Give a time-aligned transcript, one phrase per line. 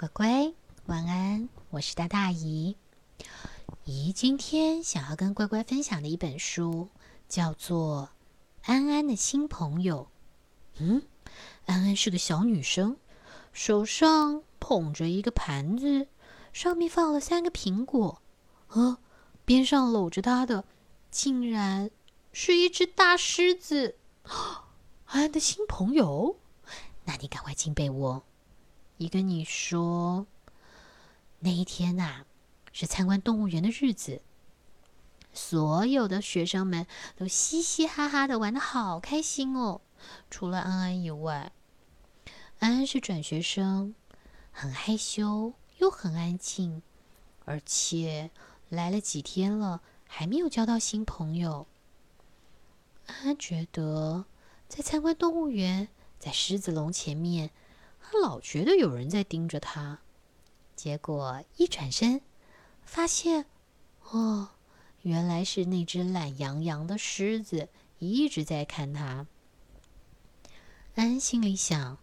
[0.00, 0.54] 乖乖，
[0.86, 1.50] 晚安！
[1.68, 2.74] 我是大大姨。
[3.84, 6.88] 姨今天想要跟乖乖分享的一本书，
[7.28, 8.08] 叫做
[8.66, 10.08] 《安安的新朋友》。
[10.80, 11.02] 嗯，
[11.66, 12.96] 安安是个小女生，
[13.52, 16.08] 手上捧着一个盘子，
[16.50, 18.22] 上面放了三个苹果，
[18.68, 18.96] 呃，
[19.44, 20.64] 边上搂着她的，
[21.10, 21.90] 竟然
[22.32, 23.96] 是一只大狮子。
[25.04, 26.38] 安安的新朋友，
[27.04, 28.24] 那你赶快进被窝。
[29.00, 30.26] 姨跟你说，
[31.38, 32.26] 那一天呐，
[32.70, 34.20] 是参观动物园的日子，
[35.32, 36.86] 所有的学生们
[37.16, 39.80] 都嘻嘻哈哈的玩的好开心哦。
[40.30, 41.50] 除了安安以外，
[42.58, 43.94] 安安是转学生，
[44.52, 46.82] 很害羞又很安静，
[47.46, 48.30] 而且
[48.68, 51.66] 来了几天了，还没有交到新朋友。
[53.06, 54.26] 安安觉得。
[54.68, 55.88] 在参观动物园，
[56.20, 57.50] 在狮子笼前面，
[58.00, 60.00] 他老觉得有人在盯着他。
[60.74, 62.20] 结果一转身，
[62.84, 63.46] 发现，
[64.10, 64.48] 哦，
[65.02, 69.26] 原来是那只懒洋洋的狮子一直在看他。
[70.94, 71.98] 安心里想：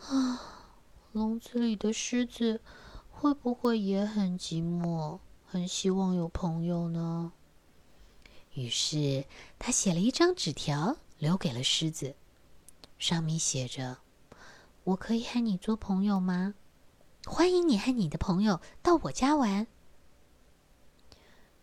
[0.00, 0.70] 啊，
[1.12, 2.60] 笼子里的狮子
[3.10, 7.32] 会不会也很寂寞，很希望有朋友呢？
[8.54, 9.24] 于是
[9.58, 10.96] 他写了一张纸条。
[11.16, 12.16] 留给了狮子，
[12.98, 13.98] 上面写着
[14.84, 16.54] ：“我可以和你做朋友吗？
[17.26, 19.66] 欢迎你和你的朋友到我家玩。”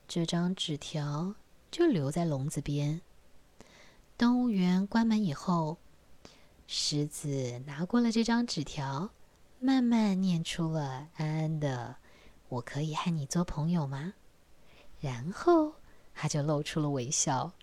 [0.08, 1.36] 这张纸条
[1.69, 3.02] 就留在笼子边。
[4.17, 5.77] 动物园关门以后，
[6.67, 9.11] 狮子拿过了这张纸条，
[9.59, 11.95] 慢慢念出了安安的
[12.49, 14.14] ：“我可以和你做朋友吗？”
[14.99, 15.73] 然后
[16.14, 17.53] 他就露出了微笑。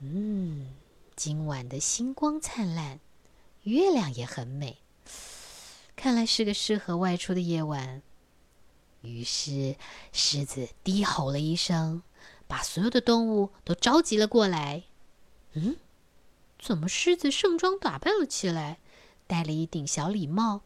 [0.00, 0.74] 嗯，
[1.14, 2.98] 今晚的星光灿烂，
[3.62, 4.78] 月亮也很美，
[5.94, 8.02] 看来是个适合外出的夜晚。
[9.02, 9.76] 于是，
[10.12, 12.02] 狮子低吼了一声，
[12.46, 14.84] 把所有的动物都召集了过来。
[15.52, 15.76] 嗯，
[16.58, 18.78] 怎么狮子盛装打扮了起来，
[19.26, 20.62] 戴了一顶小礼帽，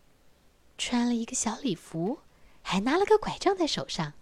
[0.79, 2.21] 穿了一个小礼服，
[2.63, 4.15] 还拿了个拐杖在手上？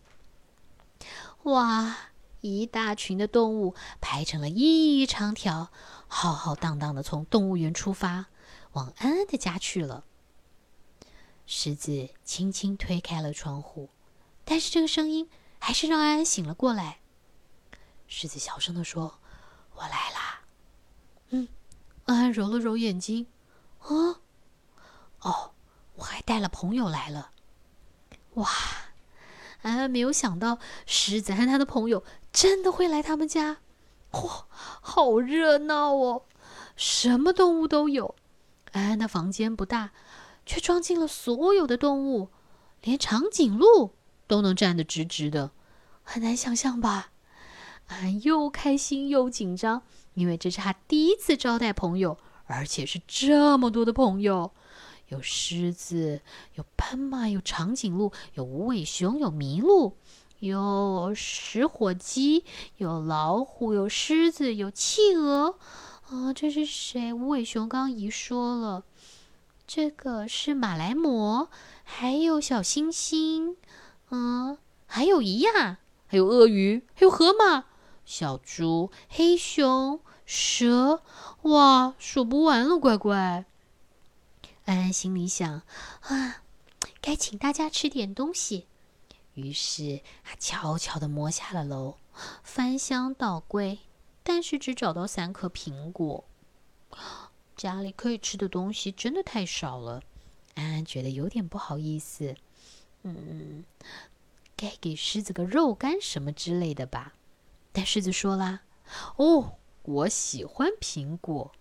[1.44, 1.96] 哇！
[2.40, 5.70] 一大群的动物排成了一长条，
[6.08, 8.26] 浩浩荡荡的从动物园出发，
[8.74, 10.04] 往安安的家去了。
[11.46, 13.90] 狮子轻轻推开了窗户，
[14.44, 17.00] 但是这个声音还是让安安醒了过来。
[18.06, 19.18] 狮子小声的说
[19.74, 20.42] ：“我来啦。”
[21.30, 21.48] 嗯，
[22.04, 23.26] 安安揉了揉眼睛，
[23.80, 24.20] 啊，
[25.20, 25.54] 哦，
[25.96, 27.32] 我还带了朋友来了。
[28.34, 28.48] 哇！
[29.62, 33.58] 安安没有想到，狮子和他的朋友真的会来他们家。
[34.12, 36.26] 嚯，好热闹哦！
[36.76, 38.14] 什么动物都有。
[38.74, 39.92] 安安的房间不大，
[40.44, 42.28] 却装进了所有的动物，
[42.82, 43.94] 连长颈鹿
[44.26, 45.52] 都能站得直直的，
[46.02, 47.12] 很难想象吧？
[47.86, 49.82] 安安又开心又紧张，
[50.14, 54.52] 因为这是他第一次招待朋友，而且是这么多的朋友。
[55.08, 56.22] 有狮子，
[56.54, 59.98] 有斑马，有长颈鹿，有无尾熊，有麋鹿，
[60.40, 62.44] 有食火鸡，
[62.78, 65.58] 有老虎，有狮子，有企鹅。
[66.10, 67.12] 啊，这是谁？
[67.12, 68.84] 无尾熊刚姨说了，
[69.66, 71.48] 这个是马来貘，
[71.82, 73.56] 还有小星星，
[74.10, 77.64] 嗯，还有一亚，还有鳄鱼，还有河马，
[78.04, 81.02] 小猪，黑熊，蛇，
[81.42, 83.46] 哇，数不完了，乖乖。
[84.66, 85.62] 安安心里想
[86.02, 86.42] ：“啊，
[87.00, 88.66] 该请大家吃点东西。”
[89.34, 91.96] 于是他悄悄的摸下了楼，
[92.42, 93.80] 翻箱倒柜，
[94.24, 96.24] 但是只找到三颗苹果。
[97.54, 100.02] 家里可以吃的东西真的太少了，
[100.54, 102.34] 安安觉得有点不好意思。
[103.04, 103.64] 嗯，
[104.56, 107.14] 该给狮子个肉干什么之类的吧。
[107.70, 108.62] 但狮子说啦
[109.18, 111.52] ：“哦，我喜欢苹果。”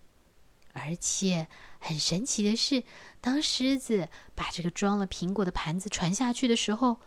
[0.76, 1.46] 而且
[1.78, 2.82] 很神奇的是，
[3.20, 6.98] 当狮子把这个装了苹果的盘子传下去的时候，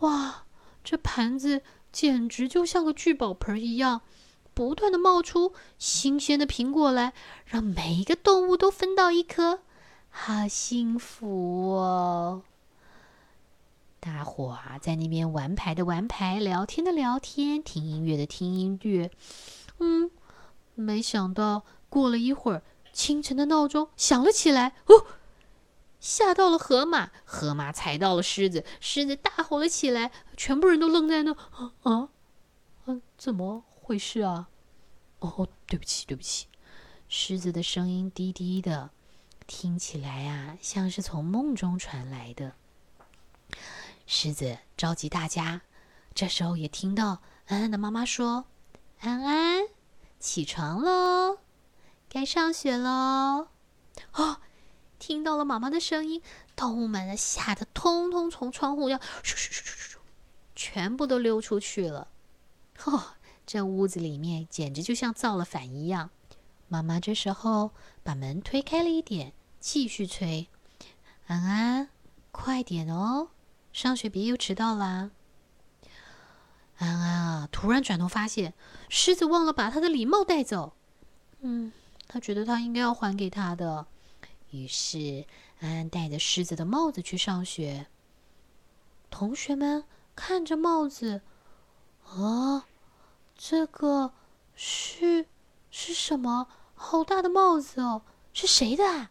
[0.00, 0.46] 哇，
[0.82, 4.02] 这盘子简直就像个聚宝盆一样，
[4.56, 7.12] 不断的冒出新鲜的苹果来，
[7.44, 9.58] 让每一个动物都分到一颗，
[10.08, 12.42] 好幸福哦！
[14.00, 19.10] 大伙啊，在那边玩牌的玩牌，聊天的聊天，听音乐的听音乐。
[19.78, 20.10] 嗯，
[20.74, 22.62] 没想到过了一会儿。
[22.94, 25.04] 清晨的闹钟响了起来，哦，
[26.00, 32.08] 吓到了河马，河马踩到了狮子，狮子大吼了起来，全部人都愣在那，啊啊，
[32.86, 34.48] 啊，怎么回事啊？
[35.20, 36.48] 哦，对不起，对不起，
[37.08, 38.90] 狮子的声音低低的，
[39.46, 42.56] 听起来啊，像是从梦中传来的。
[44.04, 45.60] 狮子召集大家，
[46.16, 48.46] 这时候也听到安安的妈妈说
[48.98, 49.62] ：“安安，
[50.18, 51.38] 起床喽，
[52.08, 53.46] 该上学喽。”
[54.14, 54.40] 哦，
[54.98, 56.20] 听到了妈妈的声音，
[56.56, 59.96] 动物们吓得通通从窗户要咻咻咻咻咻，
[60.56, 62.08] 全部都溜出去了。
[62.84, 63.15] 哦，
[63.46, 66.10] 这屋子里面简直就像造了反一样。
[66.68, 67.70] 妈妈这时候
[68.02, 70.48] 把门推开了一点，继续催
[71.28, 71.88] ：“安安，
[72.32, 73.28] 快点哦，
[73.72, 75.12] 上学别又迟到啦！”
[76.78, 78.52] 安安啊，突然转头发现
[78.88, 80.74] 狮子忘了把他的礼帽带走。
[81.40, 81.72] 嗯，
[82.08, 83.86] 他觉得他应该要还给他的。
[84.50, 85.24] 于是
[85.60, 87.86] 安安戴着狮子的帽子去上学。
[89.08, 89.84] 同学们
[90.14, 91.22] 看着帽子，
[92.04, 92.66] 啊，
[93.36, 94.12] 这个
[94.54, 95.26] 是。
[95.78, 96.48] 是什么？
[96.74, 98.00] 好大的帽子哦！
[98.32, 98.88] 是谁的？
[98.88, 99.10] 啊？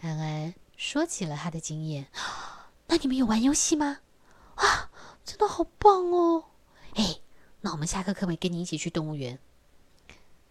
[0.00, 2.08] 安安说起了他的经验。
[2.86, 3.98] 那你们有玩游戏吗？
[4.54, 4.90] 啊，
[5.22, 6.46] 真的好棒哦！
[6.94, 7.20] 哎，
[7.60, 9.38] 那我们下课可不可以跟你一起去动物园？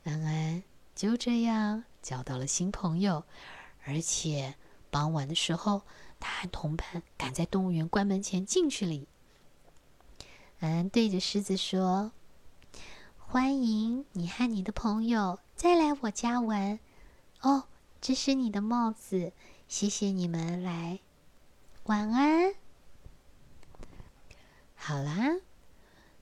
[0.03, 3.23] 安安就这样交到了新朋友，
[3.85, 4.53] 而且
[4.91, 5.81] 傍晚的时候，
[6.19, 9.07] 他和同伴赶在动物园关门前进去了。
[10.59, 12.11] 安安对着狮子说。
[13.31, 16.79] 欢迎你和你的朋友再来我家玩
[17.41, 17.65] 哦！
[18.01, 19.33] 这是你的帽子，
[19.67, 20.99] 谢谢你们来。
[21.83, 22.55] 晚安。
[24.73, 25.41] 好啦，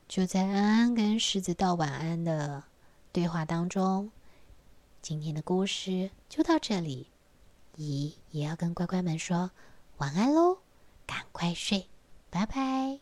[0.09, 2.65] 就在安安跟狮子道晚安的
[3.13, 4.12] 对话当中，
[5.01, 7.07] 今天的故事就到这里。
[7.77, 9.51] 姨也要跟乖乖们说
[10.00, 10.57] 晚安喽，
[11.06, 11.88] 赶快睡，
[12.30, 13.00] 拜拜。